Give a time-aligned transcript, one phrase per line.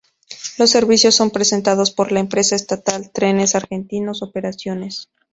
[0.57, 5.11] Los servicios son prestados por la empresa estatal Trenes Argentinos Operaciones.